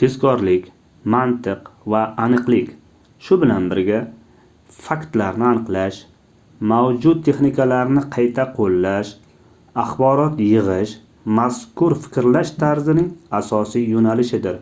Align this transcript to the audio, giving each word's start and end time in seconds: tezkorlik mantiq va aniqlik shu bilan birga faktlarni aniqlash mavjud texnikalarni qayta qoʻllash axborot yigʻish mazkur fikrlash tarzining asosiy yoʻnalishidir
tezkorlik 0.00 0.64
mantiq 1.14 1.68
va 1.92 2.00
aniqlik 2.22 2.70
shu 3.26 3.36
bilan 3.42 3.68
birga 3.72 4.00
faktlarni 4.86 5.46
aniqlash 5.50 6.00
mavjud 6.72 7.20
texnikalarni 7.28 8.02
qayta 8.16 8.46
qoʻllash 8.58 9.12
axborot 9.84 10.40
yigʻish 10.48 10.96
mazkur 11.42 11.96
fikrlash 12.08 12.54
tarzining 12.64 13.12
asosiy 13.42 13.86
yoʻnalishidir 13.94 14.60